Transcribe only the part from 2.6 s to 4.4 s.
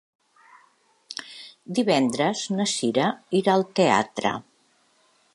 na Cira irà al teatre.